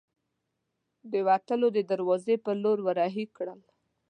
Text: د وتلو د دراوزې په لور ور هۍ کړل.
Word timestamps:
د 1.11 1.13
وتلو 1.27 1.67
د 1.73 1.79
دراوزې 1.89 2.35
په 2.45 2.51
لور 2.61 2.77
ور 2.83 2.97
هۍ 3.15 3.25
کړل. 3.37 3.59